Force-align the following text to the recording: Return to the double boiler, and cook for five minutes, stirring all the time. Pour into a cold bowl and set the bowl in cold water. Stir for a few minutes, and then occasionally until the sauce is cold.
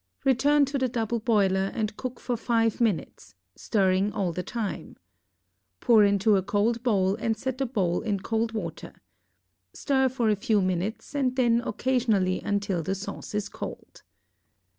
Return 0.25 0.65
to 0.65 0.79
the 0.79 0.87
double 0.87 1.19
boiler, 1.19 1.71
and 1.75 1.95
cook 1.95 2.19
for 2.19 2.35
five 2.35 2.81
minutes, 2.81 3.35
stirring 3.55 4.11
all 4.13 4.31
the 4.33 4.41
time. 4.41 4.95
Pour 5.79 6.03
into 6.03 6.37
a 6.37 6.41
cold 6.41 6.81
bowl 6.81 7.13
and 7.17 7.37
set 7.37 7.59
the 7.59 7.67
bowl 7.67 8.01
in 8.01 8.19
cold 8.21 8.51
water. 8.51 8.93
Stir 9.73 10.09
for 10.09 10.29
a 10.31 10.35
few 10.35 10.59
minutes, 10.59 11.13
and 11.13 11.35
then 11.35 11.61
occasionally 11.63 12.41
until 12.43 12.81
the 12.81 12.95
sauce 12.95 13.35
is 13.35 13.47
cold. 13.47 14.01